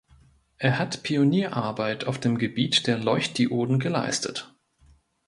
Er 0.57 0.79
hat 0.79 1.03
Pionierarbeit 1.03 2.05
auf 2.07 2.19
dem 2.19 2.39
Gebiet 2.39 2.87
der 2.87 2.97
Leuchtdioden 2.97 3.77
geleistet. 3.77 4.51